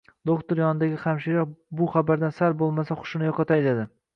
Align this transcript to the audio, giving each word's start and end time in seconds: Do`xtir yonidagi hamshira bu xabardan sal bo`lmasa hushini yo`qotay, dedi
Do`xtir 0.27 0.61
yonidagi 0.61 0.97
hamshira 1.03 1.45
bu 1.81 1.91
xabardan 1.97 2.35
sal 2.41 2.59
bo`lmasa 2.63 3.01
hushini 3.03 3.31
yo`qotay, 3.33 3.67
dedi 3.71 3.89